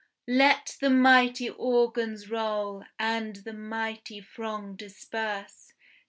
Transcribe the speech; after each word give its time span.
Let 0.27 0.77
the 0.81 0.89
mighty 0.89 1.47
organs 1.51 2.27
roll, 2.27 2.83
and 2.97 3.35
the 3.35 3.53
mighty 3.53 4.19
throng 4.19 4.75
disperse! 4.75 5.73